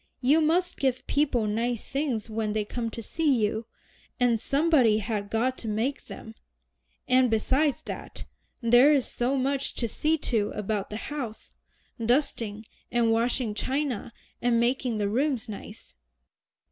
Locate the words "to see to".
9.75-10.49